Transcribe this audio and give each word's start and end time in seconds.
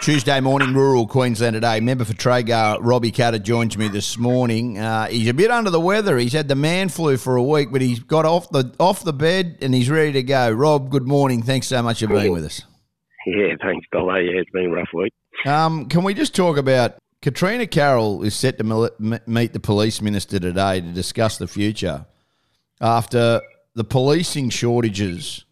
Tuesday 0.00 0.40
morning, 0.40 0.72
rural 0.72 1.06
Queensland 1.06 1.52
today. 1.52 1.78
Member 1.78 2.06
for 2.06 2.14
Traeger, 2.14 2.76
Robbie 2.80 3.12
Katter, 3.12 3.40
joins 3.40 3.76
me 3.76 3.86
this 3.88 4.16
morning. 4.16 4.78
Uh, 4.78 5.08
he's 5.08 5.28
a 5.28 5.34
bit 5.34 5.50
under 5.50 5.68
the 5.68 5.78
weather. 5.78 6.16
He's 6.16 6.32
had 6.32 6.48
the 6.48 6.54
man 6.54 6.88
flu 6.88 7.18
for 7.18 7.36
a 7.36 7.42
week, 7.42 7.70
but 7.70 7.82
he's 7.82 8.00
got 8.00 8.24
off 8.24 8.48
the 8.48 8.74
off 8.80 9.04
the 9.04 9.12
bed 9.12 9.58
and 9.60 9.74
he's 9.74 9.90
ready 9.90 10.12
to 10.12 10.22
go. 10.22 10.50
Rob, 10.50 10.88
good 10.88 11.06
morning. 11.06 11.42
Thanks 11.42 11.66
so 11.66 11.82
much 11.82 12.00
for 12.00 12.06
being 12.06 12.32
with 12.32 12.46
us. 12.46 12.62
Yeah, 13.26 13.54
thanks, 13.60 13.86
Dollar. 13.92 14.22
Yeah, 14.22 14.40
it's 14.40 14.50
been 14.50 14.66
a 14.66 14.70
rough 14.70 14.88
week. 14.94 15.12
Um, 15.44 15.86
can 15.86 16.02
we 16.02 16.14
just 16.14 16.34
talk 16.34 16.56
about 16.56 16.94
Katarina 17.20 17.66
Carroll 17.66 18.22
is 18.22 18.34
set 18.34 18.56
to 18.56 19.20
meet 19.26 19.52
the 19.52 19.60
police 19.60 20.00
minister 20.00 20.40
today 20.40 20.80
to 20.80 20.92
discuss 20.92 21.36
the 21.36 21.46
future 21.46 22.06
after 22.80 23.42
the 23.74 23.84
policing 23.84 24.48
shortages 24.48 25.44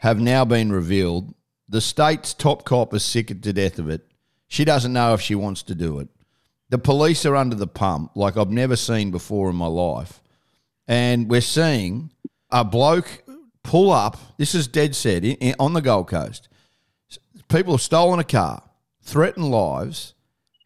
have 0.00 0.18
now 0.18 0.44
been 0.44 0.72
revealed 0.72 1.32
the 1.72 1.80
state's 1.80 2.34
top 2.34 2.64
cop 2.64 2.92
is 2.92 3.02
sick 3.02 3.28
to 3.28 3.52
death 3.52 3.78
of 3.78 3.88
it. 3.88 4.06
She 4.46 4.62
doesn't 4.62 4.92
know 4.92 5.14
if 5.14 5.22
she 5.22 5.34
wants 5.34 5.62
to 5.64 5.74
do 5.74 6.00
it. 6.00 6.08
The 6.68 6.76
police 6.76 7.24
are 7.24 7.34
under 7.34 7.56
the 7.56 7.66
pump 7.66 8.12
like 8.14 8.36
I've 8.36 8.50
never 8.50 8.76
seen 8.76 9.10
before 9.10 9.48
in 9.48 9.56
my 9.56 9.66
life. 9.66 10.20
And 10.86 11.30
we're 11.30 11.40
seeing 11.40 12.10
a 12.50 12.62
bloke 12.62 13.24
pull 13.62 13.90
up. 13.90 14.18
This 14.36 14.54
is 14.54 14.68
dead 14.68 14.94
set 14.94 15.24
in, 15.24 15.36
in, 15.36 15.54
on 15.58 15.72
the 15.72 15.80
Gold 15.80 16.08
Coast. 16.08 16.50
People 17.48 17.72
have 17.72 17.80
stolen 17.80 18.20
a 18.20 18.24
car, 18.24 18.62
threatened 19.00 19.50
lives. 19.50 20.12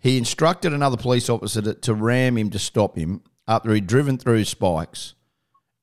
He 0.01 0.19
instructed 0.19 0.73
another 0.73 0.97
police 0.97 1.31
officer 1.31 1.63
to, 1.63 1.75
to 1.75 1.95
ram 1.95 2.37
him 2.37 2.51
to 2.51 2.59
stop 2.59 2.99
him 2.99 3.23
after 3.47 3.73
he'd 3.73 3.87
driven 3.87 4.19
through 4.19 4.45
spikes. 4.45 5.15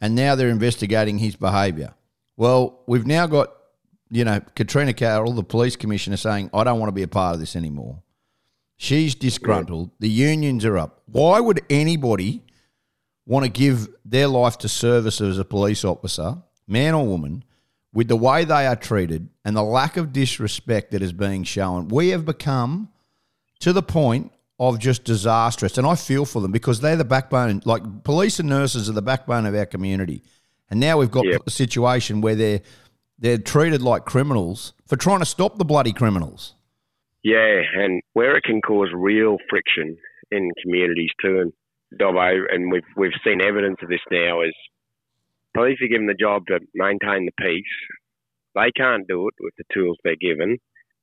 And 0.01 0.15
now 0.15 0.35
they're 0.35 0.49
investigating 0.49 1.19
his 1.19 1.37
behaviour. 1.37 1.93
Well, 2.35 2.81
we've 2.87 3.07
now 3.07 3.25
got 3.27 3.53
you 4.13 4.23
know, 4.23 4.39
Katarina 4.55 4.93
Carroll, 4.93 5.33
the 5.33 5.43
police 5.43 5.75
commissioner, 5.75 6.17
saying, 6.17 6.51
I 6.53 6.63
don't 6.63 6.79
want 6.79 6.89
to 6.89 6.93
be 6.93 7.01
a 7.01 7.07
part 7.07 7.33
of 7.33 7.39
this 7.39 7.55
anymore. 7.55 8.03
She's 8.77 9.15
disgruntled. 9.15 9.89
The 9.99 10.09
unions 10.09 10.65
are 10.65 10.77
up. 10.77 11.01
Why 11.07 11.39
would 11.39 11.61
anybody 11.67 12.43
want 13.25 13.43
to 13.43 13.49
give 13.49 13.87
their 14.05 14.27
life 14.27 14.59
to 14.59 14.69
service 14.69 15.19
as 15.19 15.39
a 15.39 15.45
police 15.45 15.83
officer, 15.83 16.37
man 16.67 16.93
or 16.93 17.07
woman, 17.07 17.43
with 17.91 18.07
the 18.07 18.15
way 18.15 18.45
they 18.45 18.67
are 18.67 18.75
treated 18.75 19.29
and 19.45 19.55
the 19.55 19.63
lack 19.63 19.97
of 19.97 20.13
disrespect 20.13 20.91
that 20.91 21.01
is 21.01 21.11
being 21.11 21.43
shown? 21.43 21.87
We 21.87 22.09
have 22.09 22.23
become 22.23 22.89
to 23.61 23.73
the 23.73 23.83
point 23.83 24.31
of 24.59 24.77
just 24.77 25.05
disastrous. 25.05 25.79
And 25.79 25.87
I 25.87 25.95
feel 25.95 26.25
for 26.25 26.39
them 26.39 26.51
because 26.51 26.81
they're 26.81 26.95
the 26.95 27.03
backbone, 27.03 27.63
like 27.65 28.03
police 28.03 28.39
and 28.39 28.47
nurses 28.47 28.89
are 28.89 28.93
the 28.93 29.01
backbone 29.01 29.47
of 29.47 29.55
our 29.55 29.65
community. 29.65 30.21
And 30.69 30.79
now 30.79 30.97
we've 30.97 31.11
got 31.11 31.25
yep. 31.25 31.41
a 31.45 31.51
situation 31.51 32.21
where 32.21 32.35
they're 32.35 32.61
they're 33.17 33.37
treated 33.37 33.81
like 33.81 34.05
criminals 34.05 34.73
for 34.87 34.95
trying 34.95 35.19
to 35.19 35.25
stop 35.25 35.57
the 35.57 35.65
bloody 35.65 35.93
criminals. 35.93 36.55
Yeah, 37.23 37.61
and 37.75 38.01
where 38.13 38.35
it 38.35 38.43
can 38.43 38.61
cause 38.61 38.89
real 38.93 39.37
friction 39.49 39.97
in 40.31 40.51
communities 40.61 41.11
too, 41.21 41.39
and 41.39 41.53
Dobbo, 41.97 42.43
and 42.51 42.71
we've 42.71 42.81
we've 42.97 43.11
seen 43.23 43.41
evidence 43.41 43.77
of 43.81 43.89
this 43.89 44.03
now. 44.11 44.41
Is 44.41 44.53
police 45.53 45.77
are 45.81 45.87
given 45.87 46.07
the 46.07 46.15
job 46.19 46.43
to 46.47 46.59
maintain 46.73 47.25
the 47.25 47.31
peace. 47.39 47.63
They 48.55 48.71
can't 48.75 49.07
do 49.07 49.27
it 49.27 49.35
with 49.39 49.53
the 49.57 49.63
tools 49.73 49.97
they're 50.03 50.15
given. 50.19 50.57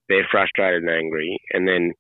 They're 0.09 0.29
frustrated 0.31 0.83
and 0.83 0.91
angry, 0.91 1.39
and 1.53 1.67
then 1.67 1.93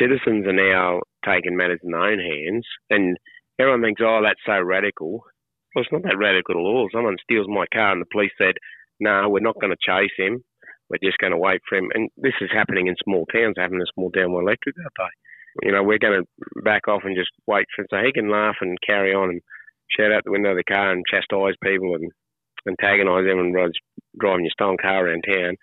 citizens 0.00 0.46
are 0.46 0.52
now 0.52 1.00
taking 1.24 1.56
matters 1.56 1.80
in 1.84 1.92
their 1.92 2.00
own 2.00 2.18
hands. 2.18 2.66
And 2.90 3.16
everyone 3.58 3.82
thinks, 3.82 4.00
"Oh, 4.02 4.20
that's 4.22 4.40
so 4.44 4.60
radical." 4.60 5.24
Well, 5.74 5.82
it's 5.82 5.92
not 5.92 6.02
that 6.04 6.18
radical 6.18 6.54
at 6.54 6.58
all. 6.58 6.88
Someone 6.92 7.16
steals 7.22 7.48
my 7.48 7.66
car, 7.72 7.92
and 7.92 8.00
the 8.00 8.06
police 8.12 8.32
said, 8.38 8.54
no, 9.00 9.28
we're 9.28 9.40
not 9.40 9.60
going 9.60 9.72
to 9.72 9.80
chase 9.80 10.12
him. 10.16 10.42
We're 10.90 11.02
just 11.02 11.18
going 11.18 11.32
to 11.32 11.38
wait 11.38 11.60
for 11.68 11.78
him. 11.78 11.88
And 11.94 12.10
this 12.16 12.34
is 12.40 12.50
happening 12.52 12.86
in 12.86 12.94
small 13.02 13.26
towns, 13.26 13.54
happening 13.56 13.80
in 13.80 13.94
small 13.94 14.10
town 14.10 14.32
electric 14.32 14.76
that 14.76 14.90
day. 14.96 15.12
You 15.62 15.72
know, 15.72 15.82
we're 15.82 15.98
going 15.98 16.22
to 16.22 16.62
back 16.62 16.88
off 16.88 17.02
and 17.04 17.16
just 17.16 17.30
wait 17.46 17.66
for 17.74 17.82
him 17.82 17.88
so 17.90 17.96
he 18.04 18.12
can 18.12 18.30
laugh 18.30 18.56
and 18.60 18.76
carry 18.86 19.14
on 19.14 19.30
and 19.30 19.40
shout 19.88 20.12
out 20.12 20.22
the 20.24 20.32
window 20.32 20.50
of 20.50 20.56
the 20.56 20.64
car 20.64 20.92
and 20.92 21.04
chastise 21.08 21.54
people 21.62 21.94
and 21.94 22.10
antagonise 22.68 23.24
them 23.24 23.38
and 23.38 23.54
driving 24.18 24.44
your 24.44 24.50
stolen 24.52 24.76
car 24.80 25.06
around 25.06 25.24
town. 25.26 25.56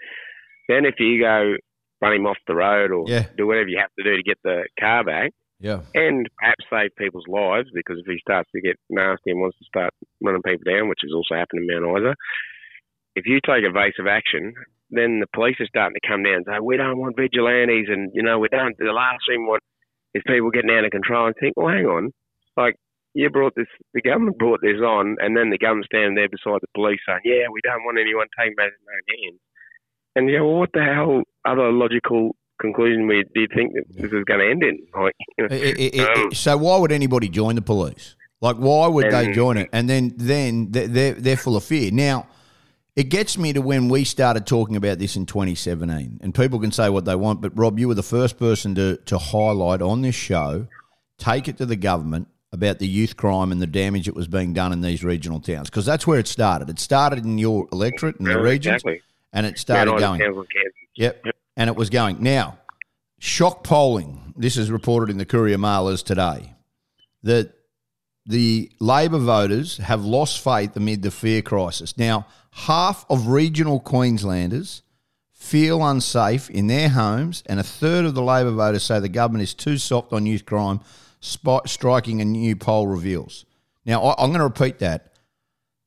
Then 0.69 0.85
if 0.85 0.95
you 0.99 1.19
go 1.21 1.55
run 2.01 2.13
him 2.13 2.25
off 2.25 2.37
the 2.47 2.55
road 2.55 2.91
or 2.91 3.05
yeah. 3.07 3.27
do 3.37 3.45
whatever 3.45 3.67
you 3.67 3.79
have 3.79 3.93
to 3.99 4.03
do 4.03 4.15
to 4.15 4.23
get 4.23 4.37
the 4.43 4.63
car 4.79 5.03
back, 5.03 5.31
yeah. 5.61 5.81
And 5.93 6.27
perhaps 6.39 6.65
save 6.73 6.89
people's 6.97 7.29
lives 7.29 7.69
because 7.73 7.97
if 7.99 8.07
he 8.07 8.17
starts 8.19 8.49
to 8.51 8.61
get 8.61 8.77
nasty 8.89 9.29
and 9.29 9.39
wants 9.39 9.59
to 9.59 9.65
start 9.65 9.93
running 10.19 10.41
people 10.41 10.65
down, 10.65 10.89
which 10.89 11.01
has 11.03 11.13
also 11.13 11.35
happened 11.35 11.61
in 11.61 11.83
Mount 11.83 12.01
Isa, 12.01 12.15
if 13.15 13.25
you 13.25 13.39
take 13.45 13.63
evasive 13.63 14.07
action, 14.07 14.53
then 14.89 15.19
the 15.19 15.27
police 15.33 15.55
are 15.59 15.67
starting 15.67 15.95
to 15.95 16.07
come 16.07 16.23
down 16.23 16.35
and 16.35 16.45
say, 16.45 16.59
we 16.61 16.77
don't 16.77 16.97
want 16.97 17.15
vigilantes 17.15 17.87
and, 17.89 18.11
you 18.13 18.23
know, 18.23 18.39
we 18.39 18.49
don't, 18.49 18.77
the 18.77 18.91
last 18.91 19.23
thing 19.27 19.43
we 19.43 19.47
want 19.47 19.63
is 20.13 20.23
people 20.27 20.51
getting 20.51 20.71
out 20.71 20.85
of 20.85 20.91
control 20.91 21.27
and 21.27 21.35
think, 21.39 21.53
well, 21.55 21.73
hang 21.73 21.85
on, 21.85 22.11
like, 22.57 22.75
you 23.13 23.29
brought 23.29 23.53
this, 23.55 23.67
the 23.93 24.01
government 24.01 24.37
brought 24.37 24.61
this 24.61 24.79
on, 24.79 25.17
and 25.19 25.35
then 25.35 25.49
the 25.49 25.57
government 25.57 25.85
standing 25.85 26.15
there 26.15 26.29
beside 26.29 26.59
the 26.61 26.67
police 26.73 26.99
saying, 27.05 27.19
yeah, 27.25 27.47
we 27.51 27.59
don't 27.63 27.83
want 27.83 27.99
anyone 27.99 28.27
taking 28.39 28.55
matters 28.55 28.73
in 28.79 28.85
their 28.85 29.03
hands. 29.17 29.39
And, 30.15 30.29
you 30.29 30.39
know, 30.39 30.47
well, 30.47 30.59
what 30.59 30.69
the 30.73 30.83
hell 30.83 31.23
other 31.45 31.71
logical 31.71 32.35
conclusion 32.61 33.07
we, 33.07 33.23
do 33.33 33.41
you 33.41 33.47
think 33.53 33.73
that 33.73 33.83
this 33.89 34.11
is 34.11 34.23
going 34.23 34.39
to 34.39 34.49
end 34.49 34.63
in? 34.63 34.79
Like, 34.95 35.15
you 35.37 35.47
know, 35.47 35.55
it, 35.55 35.95
it, 35.95 36.17
um, 36.17 36.33
so 36.33 36.55
why 36.55 36.77
would 36.77 36.91
anybody 36.91 37.27
join 37.27 37.55
the 37.55 37.61
police? 37.61 38.15
Like, 38.39 38.55
why 38.55 38.87
would 38.87 39.11
they 39.11 39.31
join 39.33 39.57
it? 39.57 39.69
And 39.73 39.89
then, 39.89 40.13
then 40.15 40.71
they're, 40.71 41.13
they're 41.13 41.37
full 41.37 41.57
of 41.57 41.63
fear. 41.63 41.91
Now, 41.91 42.27
it 42.95 43.05
gets 43.05 43.37
me 43.37 43.53
to 43.53 43.61
when 43.61 43.87
we 43.87 44.03
started 44.03 44.45
talking 44.45 44.75
about 44.75 44.99
this 44.99 45.15
in 45.15 45.25
2017. 45.25 46.19
And 46.21 46.35
people 46.35 46.59
can 46.59 46.71
say 46.71 46.89
what 46.89 47.05
they 47.05 47.15
want, 47.15 47.41
but 47.41 47.57
Rob, 47.57 47.79
you 47.79 47.87
were 47.87 47.93
the 47.93 48.03
first 48.03 48.37
person 48.37 48.75
to, 48.75 48.97
to 49.05 49.17
highlight 49.17 49.81
on 49.81 50.01
this 50.01 50.15
show, 50.15 50.67
take 51.17 51.47
it 51.47 51.57
to 51.57 51.65
the 51.65 51.77
government 51.77 52.27
about 52.51 52.79
the 52.79 52.87
youth 52.87 53.15
crime 53.15 53.53
and 53.53 53.61
the 53.61 53.67
damage 53.67 54.07
that 54.07 54.15
was 54.15 54.27
being 54.27 54.53
done 54.53 54.73
in 54.73 54.81
these 54.81 55.05
regional 55.05 55.39
towns. 55.39 55.69
Because 55.69 55.85
that's 55.85 56.05
where 56.05 56.19
it 56.19 56.27
started. 56.27 56.69
It 56.69 56.79
started 56.79 57.23
in 57.23 57.37
your 57.37 57.67
electorate 57.71 58.17
in 58.17 58.25
the 58.25 58.31
yeah, 58.31 58.37
regions. 58.37 58.75
Exactly. 58.75 59.01
And 59.31 59.45
it 59.45 59.57
started 59.57 59.97
going. 59.97 60.19
Yep. 60.95 61.21
yep. 61.25 61.35
And 61.55 61.69
it 61.69 61.77
was 61.77 61.89
going. 61.89 62.21
Now, 62.21 62.57
shock 63.19 63.63
polling. 63.63 64.33
This 64.35 64.57
is 64.57 64.69
reported 64.69 65.09
in 65.09 65.17
the 65.17 65.25
Courier 65.25 65.57
Mailers 65.57 66.03
today. 66.03 66.55
That 67.23 67.53
the 68.25 68.71
Labor 68.79 69.17
voters 69.17 69.77
have 69.77 70.05
lost 70.05 70.43
faith 70.43 70.75
amid 70.75 71.01
the 71.01 71.11
fear 71.11 71.41
crisis. 71.41 71.97
Now, 71.97 72.27
half 72.51 73.05
of 73.09 73.27
regional 73.27 73.79
Queenslanders 73.79 74.83
feel 75.33 75.85
unsafe 75.85 76.49
in 76.49 76.67
their 76.67 76.89
homes, 76.89 77.43
and 77.47 77.59
a 77.59 77.63
third 77.63 78.05
of 78.05 78.13
the 78.13 78.21
Labor 78.21 78.51
voters 78.51 78.83
say 78.83 78.99
the 78.99 79.09
government 79.09 79.43
is 79.43 79.53
too 79.53 79.77
soft 79.77 80.13
on 80.13 80.25
youth 80.25 80.45
crime, 80.45 80.81
striking 81.19 82.21
a 82.21 82.25
new 82.25 82.55
poll 82.55 82.87
reveals. 82.87 83.45
Now, 83.85 84.03
I, 84.03 84.23
am 84.23 84.29
going 84.29 84.39
to 84.39 84.45
repeat 84.45 84.79
that. 84.79 85.13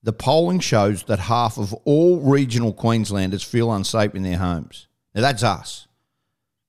The 0.02 0.12
polling 0.12 0.60
shows 0.60 1.04
that 1.04 1.18
half 1.18 1.56
of 1.56 1.72
all 1.84 2.18
regional 2.20 2.72
Queenslanders 2.72 3.42
feel 3.42 3.72
unsafe 3.72 4.14
in 4.14 4.22
their 4.22 4.36
homes. 4.36 4.88
Now, 5.14 5.22
that's 5.22 5.42
us. 5.42 5.86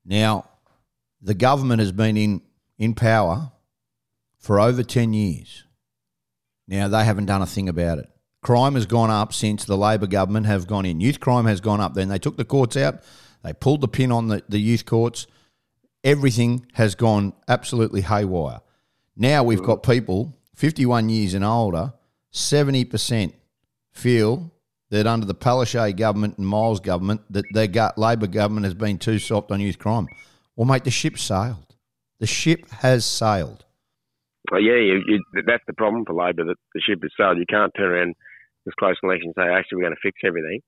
Now, 0.05 0.47
the 1.21 1.33
government 1.33 1.79
has 1.79 1.91
been 1.91 2.15
in, 2.17 2.41
in 2.77 2.93
power 2.93 3.51
for 4.45 4.59
over 4.59 4.83
10 4.83 5.11
years. 5.13 5.63
Now, 6.67 6.88
they 6.88 7.03
haven't 7.03 7.25
done 7.25 7.41
a 7.41 7.47
thing 7.47 7.67
about 7.67 7.97
it. 7.97 8.07
Crime 8.44 8.75
has 8.75 8.85
gone 8.85 9.09
up 9.09 9.33
since 9.33 9.66
the 9.66 9.75
Labor 9.75 10.06
government 10.06 10.45
have 10.45 10.67
gone 10.67 10.85
in. 10.85 11.01
Youth 11.01 11.19
crime 11.19 11.45
has 11.45 11.61
gone 11.61 11.81
up. 11.81 11.95
Then 11.95 12.09
they 12.09 12.19
took 12.19 12.38
the 12.38 12.45
courts 12.45 12.78
out. 12.78 13.01
They 13.44 13.53
pulled 13.53 13.81
the 13.81 13.88
pin 13.88 14.11
on 14.11 14.28
the, 14.28 14.44
the 14.47 14.59
youth 14.59 14.85
courts. 14.85 15.25
Everything 16.03 16.67
has 16.73 16.94
gone 16.94 17.34
absolutely 17.47 18.01
haywire. 18.01 18.59
Now 19.17 19.44
we've 19.44 19.63
got 19.63 19.81
people 19.81 20.38
51 20.53 21.09
years 21.09 21.34
and 21.34 21.44
older, 21.44 21.94
70% 22.31 23.34
feel 23.94 24.51
that 24.91 25.07
under 25.07 25.25
the 25.25 25.34
Palaszczuk 25.34 25.97
government 25.97 26.38
and 26.38 26.45
Miles 26.45 26.79
government 26.79 27.22
that 27.31 27.45
their 27.51 27.91
Labor 27.97 28.28
government 28.28 28.66
has 28.66 28.75
been 28.75 29.00
too 29.00 29.17
soft 29.17 29.50
on 29.50 29.59
youth 29.59 29.79
crime. 29.79 30.07
Well, 30.55 30.67
mate, 30.67 30.84
the 30.84 30.91
ship 30.91 31.17
sailed. 31.17 31.75
The 32.19 32.28
ship 32.28 32.69
has 32.69 33.05
sailed. 33.05 33.66
Well, 34.51 34.61
yeah, 34.61 34.75
you, 34.75 35.03
you, 35.07 35.23
that's 35.45 35.63
the 35.67 35.73
problem 35.73 36.05
for 36.05 36.13
Labor 36.13 36.45
that 36.45 36.57
the 36.73 36.81
ship 36.81 36.99
has 37.01 37.11
sailed. 37.17 37.37
You 37.37 37.45
can't 37.49 37.73
turn 37.75 37.91
around 37.91 38.15
this 38.65 38.73
close 38.79 38.95
election 39.03 39.33
and 39.35 39.35
say, 39.37 39.51
actually, 39.53 39.77
we're 39.77 39.83
going 39.83 39.95
to 39.95 40.01
fix 40.03 40.19
everything. 40.25 40.61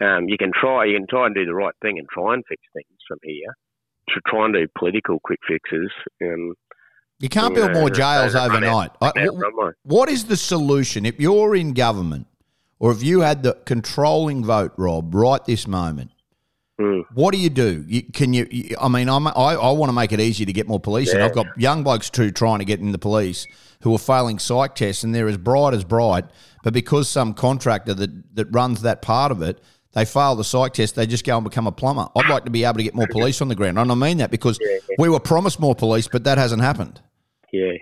Um, 0.00 0.28
you 0.28 0.38
can 0.38 0.50
try, 0.58 0.86
you 0.86 0.96
can 0.96 1.06
try 1.06 1.26
and 1.26 1.34
do 1.34 1.44
the 1.44 1.54
right 1.54 1.74
thing 1.82 1.98
and 1.98 2.08
try 2.08 2.34
and 2.34 2.42
fix 2.48 2.62
things 2.72 2.98
from 3.06 3.18
here. 3.22 3.54
To 4.14 4.20
try 4.26 4.46
and 4.46 4.54
do 4.54 4.66
political 4.76 5.20
quick 5.22 5.38
fixes. 5.46 5.90
Um, 6.22 6.54
you 7.20 7.28
can't 7.28 7.54
build 7.54 7.74
more 7.74 7.90
jails 7.90 8.34
overnight. 8.34 8.90
I, 9.00 9.12
what 9.84 10.08
is 10.08 10.24
the 10.24 10.36
solution 10.36 11.04
if 11.04 11.20
you're 11.20 11.54
in 11.54 11.74
government, 11.74 12.26
or 12.78 12.90
if 12.90 13.02
you 13.02 13.20
had 13.20 13.42
the 13.42 13.52
controlling 13.66 14.42
vote, 14.42 14.72
Rob, 14.76 15.14
right 15.14 15.44
this 15.44 15.68
moment? 15.68 16.10
Mm. 16.80 17.04
What 17.12 17.34
do 17.34 17.38
you 17.38 17.50
do? 17.50 17.84
You, 17.86 18.02
can 18.02 18.32
you, 18.32 18.48
you? 18.50 18.74
I 18.80 18.88
mean, 18.88 19.10
I'm, 19.10 19.26
i 19.26 19.30
I, 19.30 19.70
want 19.72 19.90
to 19.90 19.92
make 19.92 20.12
it 20.12 20.20
easier 20.20 20.46
to 20.46 20.52
get 20.52 20.66
more 20.66 20.80
police, 20.80 21.08
yeah. 21.08 21.16
and 21.16 21.24
I've 21.24 21.34
got 21.34 21.46
young 21.58 21.82
blokes 21.82 22.08
too 22.08 22.30
trying 22.30 22.60
to 22.60 22.64
get 22.64 22.80
in 22.80 22.92
the 22.92 22.98
police 22.98 23.46
who 23.82 23.94
are 23.94 23.98
failing 23.98 24.38
psych 24.38 24.74
tests, 24.76 25.04
and 25.04 25.14
they're 25.14 25.28
as 25.28 25.36
bright 25.36 25.74
as 25.74 25.84
bright, 25.84 26.24
but 26.64 26.72
because 26.72 27.06
some 27.06 27.34
contractor 27.34 27.92
that, 27.92 28.34
that 28.34 28.46
runs 28.46 28.80
that 28.80 29.02
part 29.02 29.30
of 29.30 29.42
it, 29.42 29.60
they 29.92 30.06
fail 30.06 30.34
the 30.36 30.44
psych 30.44 30.72
test, 30.72 30.94
they 30.94 31.06
just 31.06 31.26
go 31.26 31.36
and 31.36 31.44
become 31.44 31.66
a 31.66 31.72
plumber. 31.72 32.08
I'd 32.16 32.30
like 32.30 32.44
to 32.46 32.50
be 32.50 32.64
able 32.64 32.78
to 32.78 32.82
get 32.82 32.94
more 32.94 33.08
police 33.08 33.42
on 33.42 33.48
the 33.48 33.54
ground. 33.54 33.78
And 33.78 33.92
I 33.92 33.94
mean 33.94 34.18
that 34.18 34.30
because 34.30 34.58
yeah, 34.62 34.78
we 34.98 35.10
were 35.10 35.20
promised 35.20 35.60
more 35.60 35.74
police, 35.74 36.08
but 36.08 36.24
that 36.24 36.38
hasn't 36.38 36.62
happened. 36.62 37.02
Yeah, 37.52 37.72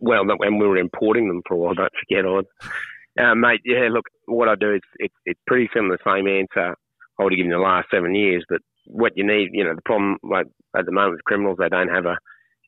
well, 0.00 0.24
and 0.28 0.58
we 0.58 0.66
were 0.66 0.78
importing 0.78 1.28
them 1.28 1.42
for 1.46 1.54
a 1.54 1.56
while. 1.58 1.74
Don't 1.74 1.92
forget 2.08 2.24
on, 2.24 2.44
uh, 3.20 3.34
mate. 3.34 3.60
Yeah, 3.64 3.90
look, 3.92 4.06
what 4.24 4.48
I 4.48 4.54
do 4.56 4.74
is 4.74 4.80
it's 4.98 5.14
it's 5.26 5.40
pretty 5.46 5.68
similar, 5.72 5.98
same 6.04 6.26
answer 6.26 6.74
I 7.20 7.24
would 7.24 7.32
have 7.32 7.36
given 7.36 7.52
the 7.52 7.58
last 7.58 7.88
seven 7.92 8.14
years. 8.14 8.44
But 8.48 8.60
what 8.86 9.12
you 9.14 9.26
need, 9.26 9.50
you 9.52 9.64
know, 9.64 9.74
the 9.74 9.84
problem 9.84 10.16
like 10.22 10.46
at 10.76 10.86
the 10.86 10.92
moment 10.92 11.12
with 11.12 11.24
criminals, 11.24 11.58
they 11.60 11.68
don't 11.68 11.92
have 11.92 12.06
a, 12.06 12.16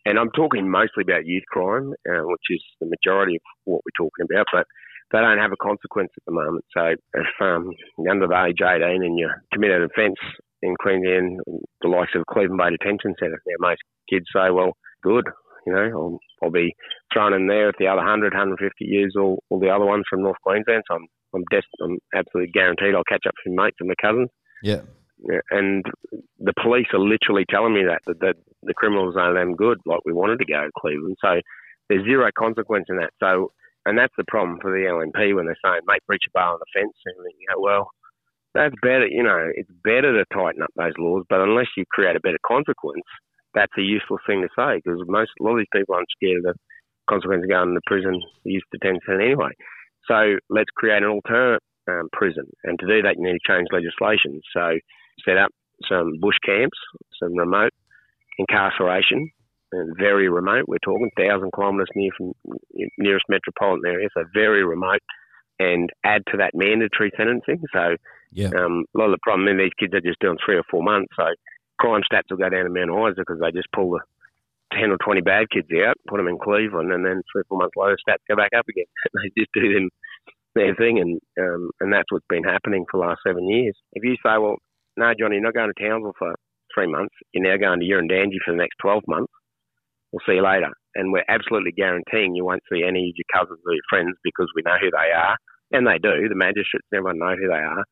and 0.04 0.18
I'm 0.18 0.30
talking 0.30 0.68
mostly 0.68 1.02
about 1.02 1.26
youth 1.26 1.44
crime, 1.48 1.94
uh, 2.04 2.26
which 2.26 2.46
is 2.50 2.62
the 2.80 2.86
majority 2.90 3.36
of 3.36 3.42
what 3.64 3.80
we're 3.86 4.04
talking 4.04 4.26
about, 4.28 4.46
but 4.52 4.66
they 5.12 5.20
don't 5.20 5.38
have 5.38 5.52
a 5.52 5.62
consequence 5.62 6.10
at 6.16 6.24
the 6.26 6.32
moment. 6.32 6.64
So 6.76 6.94
if 7.14 7.26
um, 7.40 7.70
you're 7.98 8.10
under 8.12 8.26
the 8.26 8.44
age 8.44 8.60
18 8.60 9.02
and 9.02 9.18
you 9.18 9.30
commit 9.52 9.70
an 9.70 9.88
offence 9.88 10.18
in 10.60 10.74
Queensland, 10.76 11.40
the 11.80 11.88
likes 11.88 12.12
of 12.14 12.26
Cleveland 12.26 12.58
Bay 12.58 12.70
Detention 12.70 13.14
Centre, 13.18 13.40
now 13.46 13.68
most 13.68 13.80
kids 14.10 14.26
say, 14.34 14.50
well, 14.50 14.72
good, 15.02 15.24
you 15.66 15.72
know, 15.72 15.88
I'll, 15.94 16.18
I'll 16.42 16.50
be 16.50 16.74
thrown 17.12 17.34
in 17.34 17.46
there 17.46 17.68
if 17.68 17.76
the 17.78 17.86
other 17.86 18.02
100, 18.02 18.32
150 18.32 18.84
years 18.84 19.14
all, 19.16 19.42
all 19.50 19.60
the 19.60 19.70
other 19.70 19.84
ones 19.84 20.04
from 20.08 20.22
North 20.22 20.40
Queensland. 20.42 20.82
So 20.88 20.96
I'm, 20.96 21.06
I'm, 21.34 21.44
des- 21.50 21.82
I'm 21.82 21.98
absolutely 22.14 22.52
guaranteed 22.52 22.94
I'll 22.94 23.04
catch 23.04 23.26
up 23.26 23.34
with 23.44 23.54
my 23.54 23.64
mates 23.64 23.76
and 23.80 23.88
my 23.88 23.94
cousins. 24.00 24.28
Yeah. 24.62 25.40
And 25.50 25.84
the 26.40 26.52
police 26.60 26.88
are 26.92 26.98
literally 26.98 27.44
telling 27.48 27.74
me 27.74 27.84
that, 27.84 28.00
that, 28.06 28.18
that 28.20 28.36
the 28.62 28.74
criminals 28.74 29.14
aren't 29.16 29.36
them 29.36 29.54
good 29.54 29.78
like 29.86 30.00
we 30.04 30.12
wanted 30.12 30.38
to 30.38 30.44
go 30.44 30.64
to 30.64 30.70
Cleveland. 30.78 31.16
So 31.20 31.40
there's 31.88 32.04
zero 32.04 32.28
consequence 32.36 32.86
in 32.88 32.96
that. 32.96 33.10
So 33.20 33.52
and 33.84 33.98
that's 33.98 34.14
the 34.16 34.28
problem 34.28 34.58
for 34.62 34.70
the 34.70 34.86
LNP 34.86 35.34
when 35.34 35.46
they're 35.46 35.58
saying, 35.64 35.82
make 35.86 36.06
breach 36.06 36.22
of 36.28 36.32
bail 36.32 36.54
on 36.54 36.60
the 36.60 36.70
fence. 36.74 36.94
And 37.04 37.16
you 37.38 37.46
go, 37.50 37.60
well, 37.60 37.90
that's 38.54 38.74
better. 38.82 39.06
You 39.06 39.22
know, 39.22 39.50
it's 39.54 39.70
better 39.82 40.14
to 40.14 40.24
tighten 40.32 40.62
up 40.62 40.70
those 40.76 40.94
laws, 40.98 41.24
but 41.28 41.40
unless 41.40 41.66
you 41.76 41.84
create 41.90 42.16
a 42.16 42.20
better 42.20 42.38
consequence, 42.46 43.06
that's 43.54 43.72
a 43.76 43.82
useless 43.82 44.22
thing 44.26 44.42
to 44.42 44.48
say 44.54 44.80
because 44.80 45.00
most 45.06 45.30
a 45.40 45.42
lot 45.42 45.52
of 45.52 45.58
these 45.58 45.74
people 45.74 45.94
aren't 45.94 46.08
scared 46.14 46.38
of 46.38 46.54
the 46.54 46.54
consequence 47.10 47.42
of 47.42 47.50
going 47.50 47.74
to 47.74 47.80
prison, 47.86 48.20
used 48.44 48.64
to 48.72 48.78
detention 48.78 49.20
anyway. 49.20 49.50
So 50.08 50.36
let's 50.50 50.70
create 50.74 51.02
an 51.02 51.08
alternate 51.08 51.62
um, 51.88 52.08
prison, 52.12 52.46
and 52.64 52.78
to 52.78 52.86
do 52.86 53.02
that, 53.02 53.16
you 53.16 53.24
need 53.24 53.38
to 53.38 53.52
change 53.52 53.68
legislation. 53.72 54.40
So 54.52 54.78
set 55.24 55.36
up 55.36 55.50
some 55.88 56.18
bush 56.20 56.36
camps, 56.44 56.78
some 57.20 57.36
remote 57.36 57.72
incarceration 58.38 59.30
very 59.72 60.28
remote. 60.28 60.64
We're 60.68 60.78
talking 60.78 61.10
thousand 61.16 61.50
kilometres 61.54 61.88
near 61.94 62.10
from 62.16 62.32
nearest 62.98 63.24
metropolitan 63.28 63.86
area, 63.86 64.08
so 64.14 64.24
very 64.34 64.64
remote. 64.64 65.00
And 65.58 65.90
add 66.02 66.22
to 66.32 66.38
that 66.38 66.52
mandatory 66.54 67.12
sentencing. 67.16 67.62
So 67.72 67.96
yeah. 68.32 68.48
um, 68.48 68.84
a 68.94 68.98
lot 68.98 69.06
of 69.06 69.12
the 69.12 69.22
problem 69.22 69.46
in 69.46 69.58
these 69.58 69.76
kids 69.78 69.94
are 69.94 70.00
just 70.00 70.18
doing 70.18 70.36
three 70.44 70.56
or 70.56 70.64
four 70.68 70.82
months. 70.82 71.12
So 71.16 71.26
crime 71.78 72.02
stats 72.10 72.30
will 72.30 72.38
go 72.38 72.48
down 72.48 72.66
in 72.66 72.72
Mount 72.72 72.90
Isa 72.90 73.20
because 73.20 73.38
they 73.40 73.52
just 73.52 73.70
pull 73.72 73.92
the 73.92 74.00
ten 74.72 74.90
or 74.90 74.98
twenty 75.04 75.20
bad 75.20 75.50
kids 75.50 75.68
out, 75.84 75.96
put 76.08 76.16
them 76.18 76.28
in 76.28 76.38
Cleveland, 76.38 76.92
and 76.92 77.04
then 77.04 77.22
three 77.30 77.42
or 77.42 77.48
four 77.48 77.58
months 77.58 77.76
later, 77.76 77.96
stats 78.00 78.24
go 78.28 78.36
back 78.36 78.50
up 78.56 78.66
again. 78.68 78.88
they 79.14 79.30
just 79.36 79.52
do 79.54 79.72
them 79.72 79.90
their 80.54 80.74
thing, 80.74 80.98
and 80.98 81.20
um, 81.40 81.70
and 81.80 81.92
that's 81.92 82.10
what's 82.10 82.26
been 82.28 82.44
happening 82.44 82.84
for 82.90 83.00
the 83.00 83.06
last 83.06 83.20
seven 83.26 83.48
years. 83.48 83.76
If 83.92 84.04
you 84.04 84.16
say, 84.24 84.38
well, 84.38 84.56
no, 84.96 85.12
Johnny, 85.18 85.36
you're 85.36 85.44
not 85.44 85.54
going 85.54 85.72
to 85.72 85.82
Townsville 85.82 86.18
for 86.18 86.34
three 86.74 86.86
months, 86.86 87.14
you're 87.32 87.44
now 87.44 87.56
going 87.56 87.80
to 87.80 87.86
Urandangi 87.86 88.40
for 88.44 88.52
the 88.52 88.60
next 88.60 88.76
twelve 88.80 89.02
months 89.06 89.32
we'll 90.12 90.20
see 90.26 90.36
you 90.36 90.44
later. 90.44 90.70
And 90.94 91.12
we're 91.12 91.24
absolutely 91.28 91.72
guaranteeing 91.72 92.34
you 92.34 92.44
won't 92.44 92.62
see 92.70 92.84
any 92.86 93.08
of 93.10 93.16
your 93.16 93.30
cousins 93.32 93.60
or 93.66 93.72
your 93.72 93.88
friends 93.88 94.16
because 94.22 94.48
we 94.54 94.62
know 94.62 94.76
who 94.80 94.90
they 94.90 95.10
are. 95.12 95.36
And 95.72 95.86
they 95.86 95.98
do. 95.98 96.28
The 96.28 96.36
magistrates, 96.36 96.86
everyone 96.92 97.18
know 97.18 97.34
who 97.34 97.48
they 97.48 97.64
are. 97.64 97.84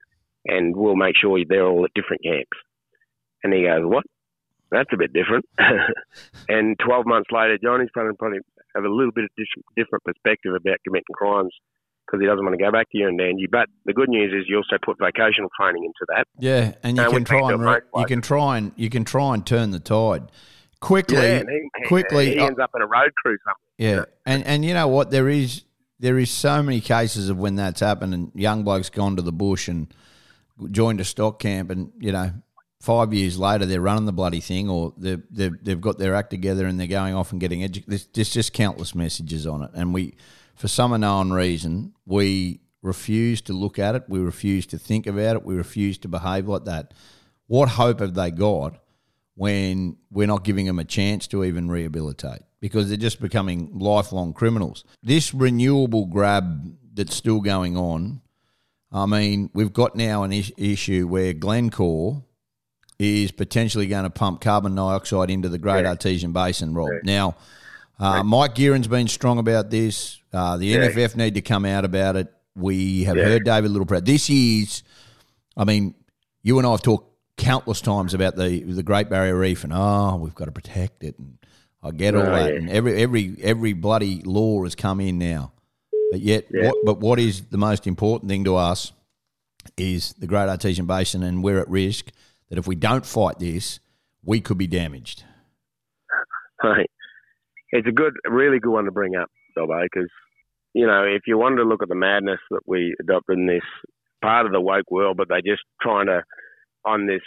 And 0.44 0.76
we'll 0.76 0.96
make 0.96 1.16
sure 1.16 1.40
they're 1.48 1.66
all 1.66 1.84
at 1.84 1.94
different 1.94 2.22
camps. 2.22 2.56
And 3.42 3.54
he 3.54 3.64
goes, 3.64 3.82
what? 3.84 4.04
That's 4.70 4.90
a 4.92 4.96
bit 4.96 5.12
different. 5.12 5.46
and 6.48 6.78
12 6.78 7.06
months 7.06 7.30
later, 7.32 7.58
Johnny's 7.62 7.88
probably, 7.92 8.16
probably 8.16 8.38
have 8.74 8.84
a 8.84 8.88
little 8.88 9.12
bit 9.12 9.24
of 9.24 9.30
a 9.36 9.44
different 9.76 10.04
perspective 10.04 10.54
about 10.54 10.78
committing 10.84 11.14
crimes 11.14 11.52
because 12.06 12.20
he 12.20 12.26
doesn't 12.26 12.44
want 12.44 12.56
to 12.58 12.62
go 12.62 12.70
back 12.70 12.90
to 12.90 12.98
you 12.98 13.08
and 13.08 13.18
Urandangi. 13.18 13.50
But 13.50 13.68
the 13.84 13.92
good 13.92 14.08
news 14.08 14.32
is 14.32 14.46
you 14.48 14.56
also 14.56 14.76
put 14.84 14.98
vocational 14.98 15.50
training 15.60 15.84
into 15.84 16.06
that. 16.08 16.26
Yeah, 16.38 16.74
and 16.82 16.96
you 16.96 17.02
uh, 17.02 17.10
can 17.10 17.24
try 17.24 17.50
and 17.50 17.64
re- 17.64 17.80
you 17.96 18.06
can 18.06 18.20
try 18.20 18.58
and 18.58 18.72
you 18.76 18.90
can 18.90 19.04
try 19.04 19.34
and 19.34 19.46
turn 19.46 19.70
the 19.70 19.80
tide 19.80 20.30
quickly, 20.80 21.16
yeah, 21.16 21.42
he, 21.48 21.86
quickly, 21.86 22.30
he 22.30 22.38
ends 22.38 22.58
up 22.58 22.70
in 22.74 22.82
a 22.82 22.86
road 22.86 23.14
crew 23.14 23.36
somewhere. 23.44 23.56
Yeah, 23.78 24.04
and 24.26 24.44
and 24.44 24.64
you 24.64 24.74
know 24.74 24.88
what? 24.88 25.10
There 25.10 25.28
is 25.28 25.64
there 25.98 26.18
is 26.18 26.30
so 26.30 26.62
many 26.62 26.80
cases 26.80 27.28
of 27.28 27.38
when 27.38 27.56
that's 27.56 27.80
happened, 27.80 28.14
and 28.14 28.32
young 28.34 28.64
blokes 28.64 28.90
gone 28.90 29.16
to 29.16 29.22
the 29.22 29.32
bush 29.32 29.68
and 29.68 29.92
joined 30.70 31.00
a 31.00 31.04
stock 31.04 31.38
camp, 31.38 31.70
and 31.70 31.92
you 31.98 32.12
know. 32.12 32.32
Five 32.80 33.12
years 33.12 33.38
later, 33.38 33.66
they're 33.66 33.80
running 33.80 34.06
the 34.06 34.12
bloody 34.12 34.40
thing, 34.40 34.70
or 34.70 34.94
they've, 34.96 35.22
they've, 35.30 35.64
they've 35.64 35.80
got 35.80 35.98
their 35.98 36.14
act 36.14 36.30
together 36.30 36.66
and 36.66 36.80
they're 36.80 36.86
going 36.86 37.14
off 37.14 37.30
and 37.30 37.40
getting 37.40 37.62
educated. 37.62 37.90
There's, 37.90 38.06
there's 38.06 38.30
just 38.30 38.54
countless 38.54 38.94
messages 38.94 39.46
on 39.46 39.62
it. 39.62 39.70
And 39.74 39.92
we, 39.92 40.14
for 40.54 40.66
some 40.66 40.92
unknown 40.92 41.30
reason, 41.30 41.92
we 42.06 42.60
refuse 42.82 43.42
to 43.42 43.52
look 43.52 43.78
at 43.78 43.94
it. 43.94 44.04
We 44.08 44.20
refuse 44.20 44.66
to 44.68 44.78
think 44.78 45.06
about 45.06 45.36
it. 45.36 45.44
We 45.44 45.54
refuse 45.54 45.98
to 45.98 46.08
behave 46.08 46.48
like 46.48 46.64
that. 46.64 46.94
What 47.48 47.68
hope 47.68 48.00
have 48.00 48.14
they 48.14 48.30
got 48.30 48.80
when 49.34 49.96
we're 50.10 50.26
not 50.26 50.44
giving 50.44 50.66
them 50.66 50.78
a 50.78 50.84
chance 50.84 51.26
to 51.26 51.44
even 51.44 51.70
rehabilitate 51.70 52.42
because 52.60 52.88
they're 52.88 52.96
just 52.96 53.20
becoming 53.20 53.70
lifelong 53.78 54.32
criminals. 54.32 54.84
This 55.02 55.32
renewable 55.32 56.06
grab 56.06 56.76
that's 56.94 57.14
still 57.14 57.40
going 57.40 57.76
on, 57.76 58.20
I 58.92 59.06
mean, 59.06 59.50
we've 59.54 59.72
got 59.72 59.96
now 59.96 60.24
an 60.24 60.32
is- 60.32 60.52
issue 60.56 61.06
where 61.06 61.32
Glencore 61.32 62.24
is 63.00 63.32
potentially 63.32 63.86
going 63.86 64.04
to 64.04 64.10
pump 64.10 64.40
carbon 64.40 64.74
dioxide 64.74 65.30
into 65.30 65.48
the 65.48 65.58
Great 65.58 65.82
yeah. 65.82 65.90
Artesian 65.90 66.32
Basin, 66.32 66.74
Rob. 66.74 66.90
Yeah. 66.92 67.00
Now, 67.04 67.36
uh, 67.98 68.22
Mike 68.22 68.54
Gearin's 68.54 68.88
been 68.88 69.08
strong 69.08 69.38
about 69.38 69.70
this. 69.70 70.20
Uh, 70.32 70.56
the. 70.56 70.74
NFF 70.74 71.16
need 71.16 71.34
to 71.34 71.40
come 71.40 71.64
out 71.64 71.84
about 71.84 72.16
it. 72.16 72.32
We 72.54 73.04
have 73.04 73.16
heard 73.16 73.44
David 73.44 73.70
Littleproud. 73.70 74.04
This 74.04 74.28
is, 74.28 74.82
I 75.56 75.64
mean, 75.64 75.94
you 76.42 76.58
and 76.58 76.66
I 76.66 76.72
have 76.72 76.82
talked 76.82 77.10
countless 77.36 77.80
times 77.80 78.12
about 78.12 78.36
the 78.36 78.62
the 78.64 78.82
Great 78.82 79.08
Barrier 79.08 79.38
Reef 79.38 79.64
and 79.64 79.72
oh, 79.74 80.16
we've 80.16 80.34
got 80.34 80.44
to 80.44 80.52
protect 80.52 81.02
it, 81.02 81.18
and 81.18 81.38
I 81.82 81.90
get 81.92 82.14
all 82.14 82.22
oh, 82.22 82.30
that, 82.30 82.52
and 82.52 82.68
every 82.68 83.02
every 83.02 83.36
every 83.42 83.72
bloody 83.72 84.20
law 84.22 84.62
has 84.64 84.74
come 84.74 85.00
in 85.00 85.16
now, 85.18 85.52
but 86.10 86.20
yet, 86.20 86.46
what, 86.50 86.76
but 86.84 87.00
what 87.00 87.18
is 87.18 87.42
the 87.46 87.56
most 87.56 87.86
important 87.86 88.28
thing 88.28 88.44
to 88.44 88.56
us 88.56 88.92
is 89.78 90.12
the 90.14 90.26
Great 90.26 90.48
Artesian 90.48 90.86
Basin, 90.86 91.22
and 91.22 91.42
we're 91.42 91.60
at 91.60 91.68
risk 91.68 92.10
that 92.50 92.58
if 92.58 92.66
we 92.66 92.74
don't 92.74 93.06
fight 93.06 93.38
this, 93.38 93.80
we 94.24 94.40
could 94.40 94.58
be 94.58 94.66
damaged. 94.66 95.24
Right, 96.62 96.90
it's 97.70 97.88
a 97.88 97.92
good, 97.92 98.12
really 98.26 98.58
good 98.58 98.72
one 98.72 98.84
to 98.84 98.90
bring 98.90 99.16
up, 99.16 99.30
Dobbo, 99.56 99.82
because 99.82 100.10
you 100.74 100.86
know 100.86 101.04
if 101.04 101.22
you 101.26 101.38
wanted 101.38 101.56
to 101.56 101.64
look 101.64 101.82
at 101.82 101.88
the 101.88 101.94
madness 101.94 102.40
that 102.50 102.60
we 102.66 102.94
adopted 103.00 103.38
in 103.38 103.46
this 103.46 103.62
part 104.20 104.44
of 104.44 104.52
the 104.52 104.60
woke 104.60 104.90
world, 104.90 105.16
but 105.16 105.28
they're 105.28 105.40
just 105.40 105.62
trying 105.80 106.06
to 106.06 106.22
on 106.84 107.06
this 107.06 107.22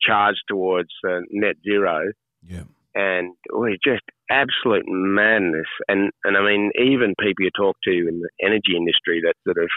charge 0.00 0.36
towards 0.48 0.90
uh, 1.08 1.20
net 1.30 1.56
zero. 1.64 2.12
Yeah. 2.46 2.64
And 2.94 3.34
we're 3.52 3.76
just 3.82 4.02
absolute 4.30 4.84
madness. 4.86 5.66
And, 5.88 6.10
and 6.24 6.36
I 6.36 6.42
mean, 6.42 6.70
even 6.78 7.14
people 7.18 7.44
you 7.44 7.50
talk 7.56 7.76
to 7.84 7.90
in 7.90 8.20
the 8.20 8.28
energy 8.42 8.76
industry 8.76 9.22
that 9.22 9.34
sort 9.44 9.62
of 9.62 9.70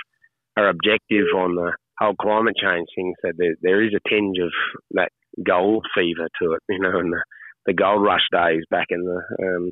are 0.58 0.70
objective 0.70 1.26
on 1.36 1.56
the 1.56 1.74
whole 2.02 2.16
climate 2.16 2.56
change 2.62 2.88
thing 2.96 3.14
said 3.22 3.36
there, 3.38 3.56
there 3.62 3.84
is 3.84 3.94
a 3.94 4.10
tinge 4.10 4.38
of 4.42 4.52
that 4.92 5.12
gold 5.46 5.86
fever 5.96 6.28
to 6.42 6.54
it, 6.54 6.62
you 6.70 6.80
know, 6.80 7.00
and 7.00 7.14
the, 7.14 7.24
the 7.68 7.74
gold 7.74 8.04
rush 8.04 8.28
days 8.32 8.64
back 8.70 8.88
in 8.90 9.04
the 9.06 9.46
um, 9.46 9.72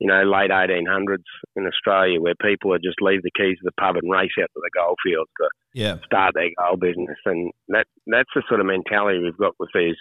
you 0.00 0.08
know, 0.08 0.22
late 0.22 0.50
1800s 0.50 1.24
in 1.56 1.66
Australia 1.66 2.20
where 2.20 2.34
people 2.34 2.70
would 2.70 2.82
just 2.82 3.00
leave 3.00 3.22
the 3.22 3.30
keys 3.36 3.56
of 3.60 3.64
the 3.64 3.80
pub 3.80 3.96
and 3.96 4.10
race 4.10 4.36
out 4.40 4.50
to 4.52 4.60
the 4.60 4.70
goldfields 4.74 5.30
to 5.38 5.48
yeah. 5.72 5.96
start 6.04 6.34
their 6.34 6.50
gold 6.58 6.80
business. 6.80 7.18
And 7.24 7.52
that 7.68 7.86
that's 8.06 8.30
the 8.34 8.42
sort 8.48 8.60
of 8.60 8.66
mentality 8.66 9.20
we've 9.20 9.38
got 9.38 9.54
with 9.58 9.70
these. 9.74 9.96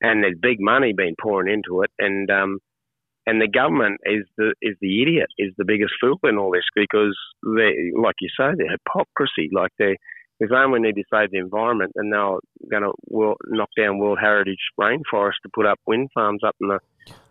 And 0.00 0.22
there's 0.22 0.36
big 0.40 0.60
money 0.60 0.92
being 0.96 1.16
pouring 1.20 1.52
into 1.52 1.82
it. 1.82 1.90
And 1.98 2.30
um, 2.30 2.58
and 3.26 3.40
the 3.40 3.48
government 3.48 4.00
is 4.04 4.26
the 4.36 4.54
is 4.60 4.76
the 4.80 5.02
idiot, 5.02 5.30
is 5.38 5.52
the 5.56 5.64
biggest 5.64 5.94
fool 6.00 6.18
in 6.24 6.36
all 6.36 6.52
this 6.52 6.68
because 6.74 7.16
they, 7.42 7.90
like 7.96 8.16
you 8.20 8.28
say, 8.36 8.52
the 8.54 8.68
hypocrisy. 8.68 9.48
Like 9.52 9.72
they 9.78 9.96
they're 10.50 10.68
we 10.68 10.80
need 10.80 10.96
to 10.96 11.04
save 11.12 11.30
the 11.30 11.38
environment, 11.38 11.92
and 11.96 12.12
they're 12.12 12.38
going 12.70 12.82
to 12.82 13.34
knock 13.48 13.70
down 13.76 13.98
World 13.98 14.18
Heritage 14.20 14.58
rainforest 14.78 15.40
to 15.42 15.50
put 15.54 15.66
up 15.66 15.78
wind 15.86 16.10
farms 16.14 16.42
up 16.46 16.56
in 16.60 16.68
the 16.68 16.78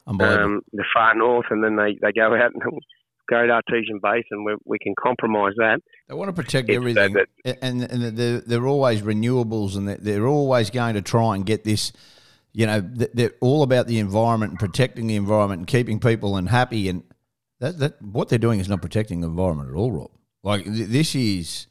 um, 0.07 0.61
the 0.73 0.83
far 0.93 1.15
north, 1.15 1.45
and 1.49 1.63
then 1.63 1.75
they, 1.75 1.97
they 2.01 2.11
go 2.11 2.33
out 2.35 2.51
and 2.53 2.63
go 3.29 3.47
to 3.47 3.53
Artesian 3.53 3.99
Basin, 4.01 4.43
we, 4.43 4.55
we 4.65 4.79
can 4.79 4.93
compromise 5.01 5.53
that. 5.57 5.79
They 6.07 6.15
want 6.15 6.29
to 6.29 6.33
protect 6.33 6.69
it's 6.69 6.75
everything, 6.75 7.13
that, 7.13 7.57
and, 7.61 7.83
and 7.83 8.17
they're, 8.17 8.41
they're 8.41 8.67
always 8.67 9.01
renewables, 9.01 9.75
and 9.75 9.87
they're, 9.87 9.97
they're 9.97 10.27
always 10.27 10.69
going 10.69 10.95
to 10.95 11.01
try 11.01 11.35
and 11.35 11.45
get 11.45 11.63
this. 11.63 11.93
You 12.53 12.65
know, 12.65 12.81
they're 12.81 13.31
all 13.39 13.63
about 13.63 13.87
the 13.87 13.99
environment 13.99 14.51
and 14.51 14.59
protecting 14.59 15.07
the 15.07 15.15
environment 15.15 15.59
and 15.59 15.67
keeping 15.67 16.01
people 16.01 16.35
and 16.35 16.49
happy. 16.49 16.89
And 16.89 17.03
that, 17.59 17.79
that 17.79 18.01
what 18.01 18.27
they're 18.27 18.37
doing 18.37 18.59
is 18.59 18.67
not 18.67 18.81
protecting 18.81 19.21
the 19.21 19.27
environment 19.27 19.69
at 19.69 19.75
all, 19.75 19.91
Rob. 19.93 20.11
Like 20.43 20.65
this 20.65 21.15
is 21.15 21.67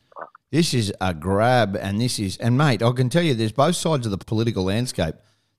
This 0.51 0.75
is 0.75 0.93
a 1.01 1.15
grab, 1.15 1.77
and 1.81 2.01
this 2.01 2.19
is, 2.19 2.37
and 2.39 2.59
mate, 2.59 2.83
I 2.83 2.91
can 2.93 3.09
tell 3.09 3.23
you, 3.23 3.35
there's 3.35 3.53
both 3.53 3.77
sides 3.77 4.05
of 4.05 4.11
the 4.11 4.19
political 4.19 4.65
landscape. 4.65 5.15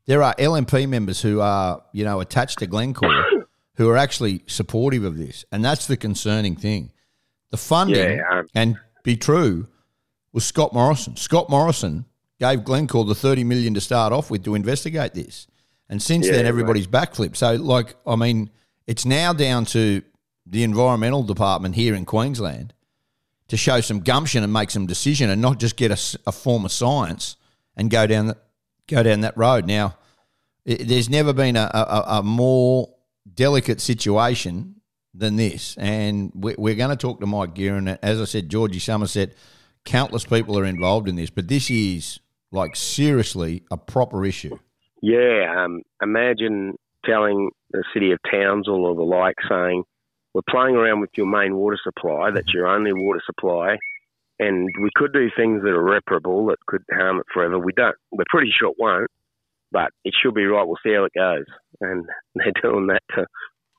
There 0.05 0.21
are 0.21 0.35
LNP 0.35 0.89
members 0.89 1.21
who 1.21 1.39
are, 1.39 1.81
you 1.93 2.03
know, 2.03 2.19
attached 2.19 2.59
to 2.59 2.67
Glencore 2.67 3.25
who 3.75 3.89
are 3.89 3.95
actually 3.95 4.43
supportive 4.47 5.05
of 5.05 5.17
this, 5.17 5.45
and 5.51 5.63
that's 5.63 5.87
the 5.87 5.95
concerning 5.95 6.55
thing. 6.57 6.91
The 7.51 7.57
funding, 7.57 8.17
Yeah, 8.17 8.39
um, 8.39 8.47
and 8.53 8.77
be 9.03 9.15
true, 9.15 9.67
was 10.33 10.43
Scott 10.45 10.73
Morrison. 10.73 11.15
Scott 11.15 11.49
Morrison 11.49 12.05
gave 12.39 12.63
Glencore 12.63 13.05
the 13.05 13.15
30 13.15 13.43
million 13.45 13.73
to 13.75 13.81
start 13.81 14.11
off 14.11 14.29
with 14.29 14.43
to 14.43 14.55
investigate 14.55 15.13
this. 15.13 15.47
And 15.89 16.01
since 16.01 16.25
Yeah, 16.25 16.33
then, 16.33 16.43
right. 16.43 16.49
everybody's 16.49 16.87
backflipped. 16.87 17.37
So, 17.37 17.55
like, 17.55 17.95
I 18.05 18.15
mean, 18.15 18.49
it's 18.87 19.05
now 19.05 19.31
down 19.33 19.65
to 19.65 20.01
the 20.45 20.63
environmental 20.63 21.23
department 21.23 21.75
here 21.75 21.93
in 21.93 22.03
Queensland 22.05 22.73
to 23.51 23.57
show 23.57 23.81
some 23.81 23.99
gumption 23.99 24.45
and 24.45 24.53
make 24.53 24.71
some 24.71 24.85
decision, 24.85 25.29
and 25.29 25.41
not 25.41 25.59
just 25.59 25.75
get 25.75 25.91
a 26.25 26.31
form 26.31 26.63
of 26.63 26.71
science 26.71 27.35
and 27.75 27.91
go 27.91 28.07
down 28.07 28.27
that 28.27 28.37
go 28.87 29.03
down 29.03 29.19
that 29.21 29.35
road. 29.35 29.65
Now, 29.67 29.97
i 30.65 30.75
there's 30.75 31.09
never 31.09 31.33
been 31.33 31.57
a, 31.57 31.69
a, 31.73 32.03
a 32.19 32.23
more 32.23 32.95
delicate 33.33 33.81
situation 33.81 34.75
than 35.13 35.35
this, 35.35 35.75
and 35.77 36.31
we, 36.33 36.55
we're 36.57 36.75
going 36.75 36.91
to 36.91 36.95
talk 36.95 37.19
to 37.19 37.25
Mike 37.25 37.53
Gearon. 37.53 37.99
As 38.01 38.21
I 38.21 38.23
said, 38.23 38.47
Georgie 38.47 38.79
Somerset, 38.79 39.33
countless 39.83 40.23
people 40.23 40.57
are 40.57 40.63
involved 40.63 41.09
in 41.09 41.17
this, 41.17 41.29
but 41.29 41.49
this 41.49 41.69
is 41.69 42.21
like 42.53 42.77
seriously 42.77 43.63
a 43.69 43.75
proper 43.75 44.25
issue. 44.25 44.57
Yeah, 45.01 45.65
um, 45.65 45.81
imagine 46.01 46.77
telling 47.03 47.49
the 47.71 47.83
city 47.93 48.13
of 48.13 48.19
Townsville 48.31 48.85
or 48.85 48.95
the 48.95 49.01
like 49.01 49.35
saying, 49.49 49.83
we're 50.33 50.41
playing 50.49 50.75
around 50.75 51.01
with 51.01 51.09
your 51.15 51.27
main 51.27 51.55
water 51.55 51.77
supply, 51.83 52.31
that's 52.31 52.53
your 52.53 52.67
only 52.67 52.93
water 52.93 53.21
supply, 53.25 53.77
and 54.39 54.69
we 54.81 54.89
could 54.95 55.13
do 55.13 55.29
things 55.35 55.61
that 55.63 55.69
are 55.69 55.83
reparable 55.83 56.47
that 56.47 56.57
could 56.67 56.83
harm 56.91 57.17
it 57.19 57.25
forever. 57.33 57.59
We 57.59 57.73
don't. 57.73 57.95
We're 58.11 58.23
pretty 58.29 58.51
sure 58.57 58.69
it 58.69 58.77
won't, 58.79 59.09
but 59.71 59.89
it 60.03 60.13
should 60.21 60.33
be 60.33 60.45
right. 60.45 60.65
We'll 60.65 60.77
see 60.83 60.93
how 60.93 61.05
it 61.05 61.13
goes. 61.15 61.45
And 61.81 62.05
they're 62.35 62.53
doing 62.61 62.87
that 62.87 63.03
to 63.15 63.25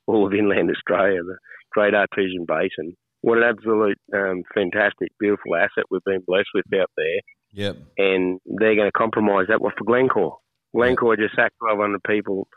all 0.07 0.27
of 0.27 0.35
inland 0.35 0.71
Australia, 0.71 1.23
the 1.23 1.37
Great 1.73 1.95
Artesian 1.95 2.45
Basin. 2.47 2.97
What 3.23 3.39
an 3.39 3.45
absolute 3.45 3.99
um, 4.15 4.43
fantastic, 4.53 5.11
beautiful 5.21 5.55
asset 5.55 5.85
we've 5.91 6.05
been 6.05 6.23
blessed 6.27 6.49
with 6.55 6.65
out 6.75 6.91
there 6.97 7.21
Yep. 7.53 7.77
and 7.99 8.41
they're 8.47 8.75
going 8.75 8.89
to 8.89 8.99
compromise 8.99 9.47
that 9.49 9.61
one 9.61 9.73
for 9.79 9.85
Glencore. 9.85 10.39
Glencore 10.75 11.17
just 11.17 11.37
sacked 11.37 11.55
1,200 11.61 12.03
people 12.05 12.49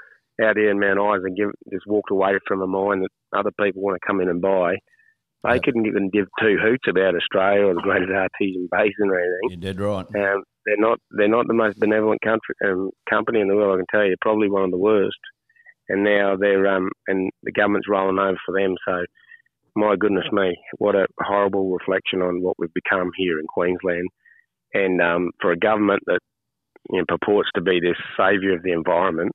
out 0.43 0.57
here 0.57 0.69
in 0.69 0.79
Mount 0.79 0.99
Isa 0.99 1.25
and 1.25 1.37
give, 1.37 1.51
just 1.71 1.87
walked 1.87 2.11
away 2.11 2.33
from 2.47 2.61
a 2.61 2.67
mine 2.67 3.01
that 3.01 3.37
other 3.37 3.51
people 3.59 3.81
want 3.81 3.97
to 4.01 4.05
come 4.07 4.21
in 4.21 4.29
and 4.29 4.41
buy. 4.41 4.75
They 5.43 5.55
Yeah. 5.55 5.59
couldn't 5.63 5.85
even 5.85 6.09
give 6.09 6.27
two 6.41 6.57
hoots 6.57 6.87
about 6.89 7.15
Australia 7.15 7.67
or 7.67 7.75
the 7.75 7.81
Great 7.81 8.09
Artesian 8.09 8.67
Basin 8.71 9.09
or 9.09 9.19
anything. 9.19 9.49
You're 9.61 9.73
dead 9.73 9.79
right. 9.79 10.05
Um, 10.15 10.43
they're 10.65 10.77
not 10.77 10.99
they're 11.11 11.27
not 11.27 11.47
the 11.47 11.53
most 11.53 11.79
benevolent 11.79 12.21
country 12.21 12.55
um, 12.65 12.89
company 13.09 13.39
in 13.39 13.47
the 13.47 13.55
world. 13.55 13.75
I 13.75 13.77
can 13.77 13.85
tell 13.91 14.07
you, 14.07 14.15
probably 14.21 14.49
one 14.49 14.63
of 14.63 14.71
the 14.71 14.77
worst. 14.77 15.19
And 15.87 16.03
now 16.03 16.35
they're 16.35 16.67
um 16.67 16.89
and 17.07 17.29
the 17.43 17.51
government's 17.51 17.87
rolling 17.87 18.17
over 18.17 18.37
for 18.43 18.59
them. 18.59 18.75
So, 18.87 19.05
my 19.75 19.95
goodness 19.95 20.25
me, 20.31 20.57
what 20.79 20.95
a 20.95 21.05
horrible 21.19 21.69
reflection 21.71 22.23
on 22.23 22.41
what 22.41 22.55
we've 22.57 22.73
become 22.73 23.11
here 23.15 23.39
in 23.39 23.45
Queensland. 23.45 24.09
And 24.73 24.99
um, 24.99 25.29
for 25.39 25.51
a 25.51 25.57
government 25.57 26.01
that 26.07 26.19
you 26.89 26.97
know, 26.99 27.05
purports 27.07 27.49
to 27.55 27.61
be 27.61 27.79
this 27.79 27.97
saviour 28.17 28.55
of 28.55 28.63
the 28.63 28.71
environment, 28.71 29.31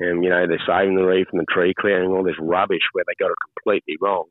and 0.00 0.24
you 0.24 0.30
know 0.30 0.46
they're 0.46 0.62
saving 0.66 0.96
the 0.96 1.04
reef 1.04 1.28
and 1.32 1.40
the 1.40 1.46
tree 1.52 1.74
clearing, 1.78 2.10
all 2.10 2.24
this 2.24 2.34
rubbish 2.40 2.82
where 2.92 3.04
they 3.06 3.14
got 3.18 3.30
it 3.30 3.36
completely 3.54 3.96
wrong. 4.00 4.26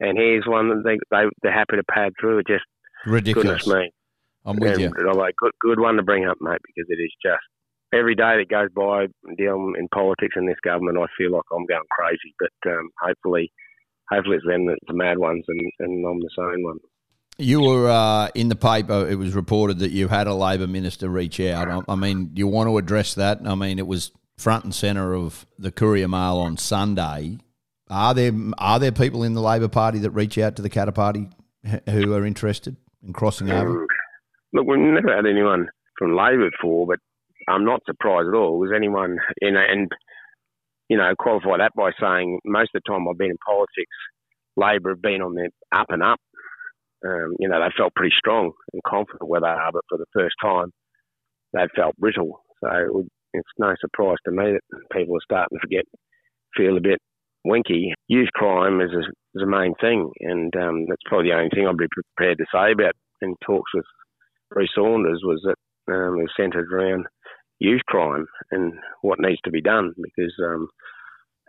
And 0.00 0.18
here's 0.18 0.46
one 0.46 0.68
that 0.68 0.82
they, 0.84 0.98
they 1.10 1.24
they're 1.42 1.52
happy 1.52 1.76
to 1.76 1.84
pad 1.84 2.12
through. 2.20 2.38
It 2.38 2.46
just 2.46 2.64
Ridiculous. 3.06 3.64
goodness 3.64 3.66
me. 3.66 3.90
I'm 4.44 4.56
with 4.56 4.72
And 4.74 4.80
you. 4.80 5.08
I'm 5.08 5.16
like, 5.16 5.34
good, 5.36 5.52
good 5.60 5.80
one 5.80 5.96
to 5.96 6.02
bring 6.02 6.26
up, 6.26 6.38
mate, 6.40 6.60
because 6.64 6.88
it 6.88 7.02
is 7.02 7.12
just 7.24 7.42
every 7.92 8.14
day 8.14 8.38
that 8.38 8.48
goes 8.48 8.68
by 8.74 9.06
dealing 9.36 9.74
in 9.78 9.88
politics 9.88 10.34
in 10.36 10.46
this 10.46 10.58
government, 10.62 10.98
I 10.98 11.06
feel 11.18 11.32
like 11.32 11.44
I'm 11.52 11.66
going 11.66 11.82
crazy. 11.90 12.34
But 12.38 12.70
um, 12.70 12.90
hopefully, 13.00 13.52
hopefully 14.10 14.36
it's 14.36 14.46
them 14.46 14.66
that's 14.66 14.78
the 14.86 14.94
mad 14.94 15.18
ones, 15.18 15.44
and, 15.48 15.60
and 15.80 16.06
I'm 16.06 16.20
the 16.20 16.30
sane 16.36 16.64
one. 16.64 16.78
You 17.38 17.60
were 17.60 17.90
uh, 17.90 18.28
in 18.34 18.48
the 18.48 18.56
paper. 18.56 19.06
It 19.08 19.16
was 19.16 19.34
reported 19.34 19.80
that 19.80 19.90
you 19.90 20.08
had 20.08 20.26
a 20.26 20.34
Labor 20.34 20.66
minister 20.66 21.08
reach 21.08 21.38
out. 21.40 21.68
I, 21.68 21.92
I 21.92 21.94
mean, 21.94 22.30
you 22.34 22.46
want 22.46 22.68
to 22.68 22.78
address 22.78 23.14
that? 23.14 23.40
I 23.44 23.54
mean, 23.54 23.78
it 23.78 23.86
was 23.86 24.10
front 24.38 24.64
and 24.64 24.74
centre 24.74 25.14
of 25.14 25.46
the 25.58 25.72
Courier 25.72 26.08
Mail 26.08 26.38
on 26.38 26.56
Sunday. 26.56 27.38
Are 27.88 28.14
there 28.14 28.32
are 28.58 28.78
there 28.78 28.92
people 28.92 29.22
in 29.22 29.34
the 29.34 29.40
Labor 29.40 29.68
Party 29.68 29.98
that 30.00 30.10
reach 30.10 30.38
out 30.38 30.56
to 30.56 30.62
the 30.62 30.70
Katter 30.70 30.94
Party 30.94 31.28
who 31.88 32.14
are 32.14 32.26
interested 32.26 32.76
in 33.04 33.12
crossing 33.12 33.50
over? 33.50 33.82
Um, 33.82 33.86
look, 34.52 34.66
we've 34.66 34.78
never 34.78 35.14
had 35.14 35.26
anyone 35.26 35.68
from 35.98 36.16
Labor 36.16 36.50
before, 36.50 36.86
but 36.86 36.98
I'm 37.48 37.64
not 37.64 37.80
surprised 37.86 38.28
at 38.28 38.34
all. 38.34 38.58
Was 38.58 38.72
anyone, 38.74 39.18
you 39.40 39.52
know, 39.52 39.62
and 39.66 39.90
you 40.88 40.96
know, 40.96 41.12
qualify 41.18 41.58
that 41.58 41.72
by 41.76 41.90
saying 42.00 42.40
most 42.44 42.70
of 42.74 42.82
the 42.82 42.92
time 42.92 43.06
I've 43.08 43.18
been 43.18 43.30
in 43.30 43.38
politics, 43.44 43.96
Labor 44.56 44.90
have 44.90 45.02
been 45.02 45.22
on 45.22 45.34
their 45.34 45.50
up 45.72 45.86
and 45.90 46.02
up. 46.02 46.20
Um, 47.04 47.34
you 47.38 47.48
know, 47.48 47.60
they 47.60 47.72
felt 47.76 47.94
pretty 47.94 48.14
strong 48.18 48.52
and 48.72 48.82
confident 48.86 49.28
where 49.28 49.40
they 49.40 49.46
are, 49.46 49.70
but 49.72 49.82
for 49.88 49.98
the 49.98 50.06
first 50.12 50.34
time, 50.42 50.72
they 51.52 51.66
felt 51.76 51.96
brittle. 51.96 52.40
So 52.60 52.70
it 52.70 52.94
would, 52.94 53.08
it's 53.38 53.58
no 53.58 53.74
surprise 53.80 54.18
to 54.24 54.32
me 54.32 54.52
that 54.52 54.80
people 54.92 55.16
are 55.16 55.24
starting 55.24 55.58
to 55.58 55.60
forget, 55.60 55.84
feel 56.56 56.76
a 56.76 56.80
bit 56.80 56.98
winky. 57.44 57.92
Youth 58.08 58.30
crime 58.34 58.80
is 58.80 58.90
a, 58.92 59.00
is 59.38 59.42
a 59.42 59.46
main 59.46 59.74
thing, 59.80 60.10
and 60.20 60.54
um, 60.56 60.86
that's 60.88 61.02
probably 61.06 61.30
the 61.30 61.36
only 61.36 61.50
thing 61.50 61.66
I'd 61.66 61.76
be 61.76 61.86
prepared 62.16 62.38
to 62.38 62.46
say 62.52 62.72
about 62.72 62.94
in 63.22 63.34
talks 63.44 63.70
with 63.74 63.84
Bruce 64.50 64.70
Saunders 64.74 65.22
was 65.24 65.40
that 65.44 65.92
um, 65.92 66.18
it 66.18 66.22
was 66.22 66.32
centred 66.36 66.70
around 66.72 67.06
youth 67.58 67.82
crime 67.86 68.26
and 68.50 68.74
what 69.02 69.18
needs 69.20 69.40
to 69.44 69.50
be 69.50 69.62
done 69.62 69.92
because 69.96 70.34
um, 70.44 70.68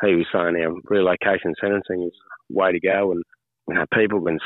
he 0.06 0.16
was 0.16 0.26
saying 0.32 0.56
our 0.56 0.74
relocation 0.86 1.54
sentencing 1.60 2.04
is 2.04 2.14
the 2.50 2.56
way 2.56 2.72
to 2.72 2.80
go 2.80 3.12
and 3.12 3.24
you 3.68 3.76
know, 3.76 3.86
people 3.94 4.22
can 4.22 4.40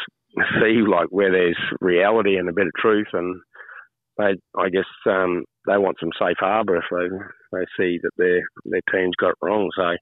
see 0.59 0.81
like 0.81 1.07
where 1.09 1.31
there's 1.31 1.57
reality 1.79 2.37
and 2.37 2.49
a 2.49 2.53
bit 2.53 2.65
of 2.65 2.73
truth 2.81 3.07
and 3.13 3.35
I 4.19 4.69
guess 4.69 4.85
um, 5.07 5.45
they 5.67 5.77
want 5.77 5.97
some 5.99 6.11
safe 6.19 6.37
harbour 6.39 6.77
if 6.77 6.85
they, 6.91 7.07
they 7.57 7.65
see 7.77 7.99
that 8.01 8.11
their 8.17 8.41
their 8.65 8.81
team's 8.91 9.15
got 9.19 9.29
it 9.29 9.35
wrong. 9.41 9.69
So 9.75 9.95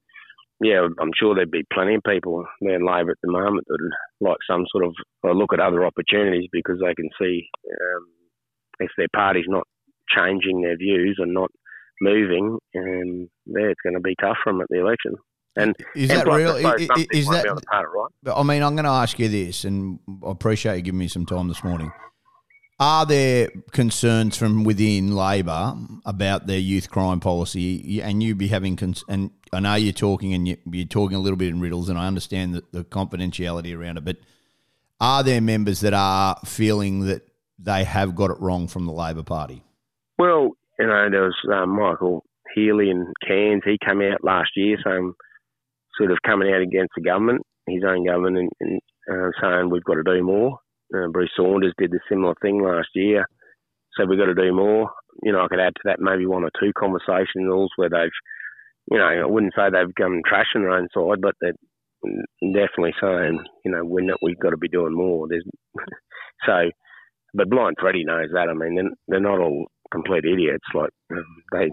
yeah, 0.62 0.86
I'm 1.00 1.12
sure 1.18 1.36
there'd 1.36 1.52
be 1.52 1.66
plenty 1.72 1.96
of 1.96 2.02
people 2.06 2.44
there 2.62 2.76
in 2.76 2.86
Labor 2.86 3.12
at 3.12 3.18
the 3.24 3.32
moment 3.32 3.66
that 3.68 3.78
would 3.82 4.30
like 4.30 4.38
some 4.50 4.66
sort 4.72 4.86
of 4.86 4.94
look 5.24 5.54
at 5.54 5.62
other 5.62 5.86
opportunities 5.86 6.50
because 6.52 6.80
they 6.84 6.94
can 6.96 7.10
see 7.20 7.48
um, 7.70 8.06
if 8.80 8.90
their 8.98 9.08
party's 9.16 9.46
not 9.48 9.64
changing 10.16 10.62
their 10.62 10.78
views 10.78 11.18
and 11.20 11.34
not 11.34 11.50
moving, 12.02 12.58
um, 12.78 13.30
there 13.46 13.70
it's 13.70 13.82
going 13.82 13.96
to 13.96 14.02
be 14.02 14.16
tough 14.22 14.38
for 14.44 14.52
them 14.52 14.62
at 14.62 14.68
the 14.70 14.80
election. 14.80 15.16
And 15.56 15.76
Is 15.96 16.10
and 16.10 16.20
that 16.20 16.28
real? 16.28 16.52
I 16.52 16.58
suppose 16.58 16.66
I- 16.66 16.86
some 16.86 16.92
I- 16.92 16.96
people 16.96 17.18
Is 17.20 17.28
that 17.30 17.44
be 17.44 17.50
able 17.50 17.62
to 17.62 17.66
part 17.68 17.88
right? 17.96 18.36
I 18.36 18.44
mean, 18.44 18.64
I'm 18.64 18.76
going 18.76 18.86
to 18.86 18.92
ask 18.92 19.18
you 19.20 19.30
this, 19.30 19.64
and 19.64 20.00
I 20.26 20.32
appreciate 20.32 20.76
you 20.78 20.82
giving 20.82 21.00
me 21.00 21.08
some 21.08 21.26
time 21.26 21.48
this 21.48 21.64
morning. 21.64 21.92
Are 22.82 23.06
there 23.06 23.50
concerns 23.72 24.38
from 24.38 24.64
within 24.64 25.14
Labor 25.14 25.76
about 26.06 26.48
their 26.48 26.60
youth 26.60 26.90
crime 26.90 27.20
policy? 27.20 28.02
And 28.02 28.24
you 28.24 28.36
be 28.36 28.48
having, 28.48 28.78
cons- 28.78 29.04
and 29.10 29.32
I 29.52 29.60
know 29.60 29.76
you're 29.76 29.92
talking, 29.92 30.34
and 30.34 30.48
you, 30.48 30.56
you're 30.72 30.86
talking 30.88 31.18
a 31.18 31.20
little 31.20 31.36
bit 31.36 31.50
in 31.50 31.60
riddles, 31.60 31.90
and 31.90 32.00
I 32.00 32.08
understand 32.08 32.56
the, 32.56 32.64
the 32.72 32.86
confidentiality 32.86 33.78
around 33.78 33.98
it. 33.98 34.06
But 34.06 34.18
are 35.02 35.24
there 35.24 35.42
members 35.42 35.82
that 35.82 35.94
are 35.94 36.38
feeling 36.46 37.06
that 37.08 37.24
they 37.58 37.84
have 37.84 38.16
got 38.16 38.32
it 38.32 38.40
wrong 38.40 38.70
from 38.70 38.86
the 38.86 38.94
Labor 38.94 39.24
Party? 39.24 39.62
Well, 40.18 40.52
you 40.80 40.88
know, 40.88 41.10
there 41.12 41.24
was 41.24 41.36
um, 41.54 41.72
Michael 41.72 42.24
Healy 42.56 42.90
in 42.90 43.12
Cairns. 43.28 43.64
He 43.66 43.78
came 43.86 44.02
out 44.02 44.24
last 44.24 44.52
year 44.56 44.78
saying, 44.86 45.14
sort 45.98 46.12
of 46.12 46.18
coming 46.26 46.54
out 46.54 46.62
against 46.62 46.94
the 46.96 47.02
government, 47.02 47.42
his 47.68 47.84
own 47.86 48.06
government, 48.06 48.38
and, 48.38 48.50
and 48.62 48.82
uh, 49.12 49.32
saying 49.42 49.70
we've 49.70 49.84
got 49.84 49.96
to 49.96 50.04
do 50.04 50.24
more. 50.24 50.60
Uh, 50.94 51.08
Bruce 51.12 51.32
Saunders 51.36 51.74
did 51.78 51.92
the 51.92 52.00
similar 52.10 52.34
thing 52.42 52.64
last 52.64 52.90
year, 52.96 53.26
so 53.94 54.06
we've 54.06 54.20
got 54.20 54.26
to 54.26 54.36
do 54.36 54.54
more. 54.54 54.90
You 55.24 55.32
know, 55.32 55.42
I 55.42 55.48
could 55.48 55.60
add 55.60 55.76
to 55.76 55.82
that 55.86 56.00
maybe 56.00 56.26
one 56.26 56.44
or 56.44 56.52
two 56.60 56.72
conversationals 56.74 57.68
where 57.76 57.90
they've, 57.90 58.18
you 58.92 58.98
know, 58.98 59.06
I 59.06 59.26
wouldn't 59.26 59.54
say 59.56 59.70
they've 59.70 59.96
come 59.96 60.22
trashing 60.26 60.62
their 60.62 60.72
own 60.72 60.88
side, 60.94 61.22
but 61.22 61.36
they're 61.42 61.54
definitely 62.42 62.94
saying, 63.02 63.40
you 63.66 63.72
know, 63.72 63.84
we're 63.84 64.06
not, 64.06 64.18
we've 64.22 64.40
got 64.40 64.52
to 64.52 64.58
be 64.58 64.70
doing 64.70 64.94
more. 64.94 65.28
There's 65.28 65.46
so, 66.46 66.70
but 67.34 67.50
Blind 67.50 67.76
Freddy 67.80 68.04
knows 68.06 68.30
that. 68.34 68.50
I 68.50 68.54
mean, 68.54 68.76
they're, 68.76 68.92
they're 69.08 69.20
not 69.20 69.40
all 69.40 69.68
complete 69.92 70.26
idiots. 70.26 70.66
Like 70.74 70.92
um, 71.12 71.26
they, 71.52 71.70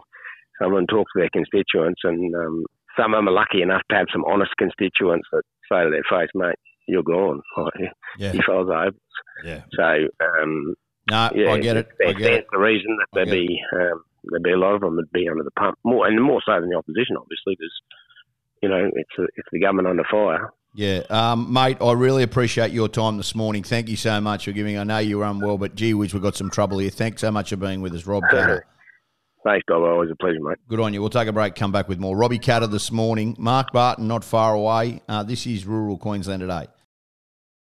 someone 0.60 0.86
talks 0.86 1.12
to 1.14 1.20
their 1.20 1.30
constituents, 1.32 2.00
and 2.04 2.34
um, 2.34 2.64
some 2.98 3.14
of 3.14 3.18
them 3.18 3.28
are 3.28 3.32
lucky 3.32 3.62
enough 3.62 3.82
to 3.90 3.96
have 3.96 4.06
some 4.12 4.24
honest 4.24 4.52
constituents 4.58 5.28
that 5.32 5.42
say 5.70 5.84
to 5.84 5.90
their 5.90 6.04
face, 6.08 6.30
"Mate, 6.34 6.56
you're 6.86 7.02
gone." 7.02 7.40
Like, 7.56 7.72
Yeah, 8.18 8.32
If 8.34 8.44
I 8.48 8.52
was 8.52 8.68
over. 8.68 8.96
yeah. 9.44 9.62
So, 9.74 10.08
um, 10.42 10.74
No, 11.10 11.30
yeah, 11.34 11.52
I 11.52 11.58
get 11.60 11.76
it. 11.76 11.88
I 12.04 12.12
That's, 12.12 12.24
it. 12.24 12.46
the 12.52 12.58
reason 12.58 12.96
that 12.98 13.06
there'd 13.12 13.30
be 13.30 13.60
um, 13.74 14.02
there'd 14.24 14.42
be 14.42 14.52
a 14.52 14.56
lot 14.58 14.74
of 14.74 14.80
them 14.80 14.96
that'd 14.96 15.12
be 15.12 15.28
under 15.28 15.44
the 15.44 15.50
pump 15.52 15.78
more, 15.84 16.06
and 16.06 16.20
more 16.22 16.40
so 16.44 16.60
than 16.60 16.68
the 16.70 16.76
opposition, 16.76 17.16
obviously, 17.16 17.54
because 17.58 17.72
you 18.62 18.68
know 18.68 18.90
it's 18.94 19.10
a, 19.18 19.22
it's 19.36 19.48
the 19.52 19.60
government 19.60 19.88
under 19.88 20.04
fire. 20.10 20.50
Yeah, 20.74 21.02
um, 21.08 21.52
mate, 21.52 21.78
I 21.80 21.92
really 21.92 22.22
appreciate 22.22 22.70
your 22.70 22.88
time 22.88 23.16
this 23.16 23.34
morning. 23.34 23.62
Thank 23.62 23.88
you 23.88 23.96
so 23.96 24.20
much 24.20 24.44
for 24.44 24.52
giving. 24.52 24.76
I 24.76 24.84
know 24.84 24.98
you 24.98 25.18
were 25.18 25.24
unwell, 25.24 25.56
but 25.56 25.74
gee 25.74 25.94
whiz, 25.94 26.12
we've 26.12 26.22
got 26.22 26.36
some 26.36 26.50
trouble 26.50 26.78
here. 26.78 26.90
Thanks 26.90 27.22
so 27.22 27.30
much 27.30 27.48
for 27.50 27.56
being 27.56 27.80
with 27.80 27.94
us, 27.94 28.06
Rob 28.06 28.22
Katter. 28.30 28.60
Thanks, 29.42 29.64
Bob. 29.68 29.82
Always 29.84 30.10
a 30.10 30.16
pleasure, 30.16 30.40
mate. 30.40 30.58
Good 30.68 30.80
on 30.80 30.92
you. 30.92 31.00
We'll 31.00 31.08
take 31.08 31.28
a 31.28 31.32
break, 31.32 31.54
come 31.54 31.70
back 31.72 31.88
with 31.88 31.98
more. 31.98 32.14
Robbie 32.16 32.38
Katter 32.40 32.70
this 32.70 32.90
morning. 32.92 33.36
Mark 33.38 33.72
Barton, 33.72 34.06
not 34.08 34.22
far 34.24 34.52
away. 34.54 35.00
Uh, 35.08 35.22
this 35.22 35.46
is 35.46 35.64
Rural 35.64 35.96
Queensland 35.96 36.40
today. 36.40 36.66